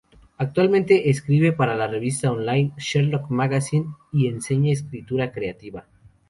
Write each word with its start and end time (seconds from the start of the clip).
Actualmente 0.39 1.11
escribe 1.11 1.51
para 1.51 1.75
la 1.75 1.85
revista 1.85 2.31
online 2.31 2.71
"Sherlock 2.79 3.29
Magazine" 3.29 3.85
y 4.11 4.25
enseña 4.25 4.73
escritura 4.73 5.31
creativa. 5.31 5.85